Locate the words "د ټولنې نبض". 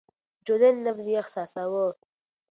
0.03-1.05